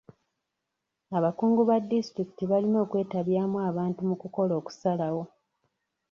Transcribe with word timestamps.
Abakungu 1.17 1.61
ba 1.69 1.77
disitulikiti 1.89 2.43
balina 2.51 2.77
okwetabyamu 2.85 3.57
abantu 3.69 3.99
mu 4.09 4.15
kukola 4.21 4.53
okusalawo. 4.61 5.23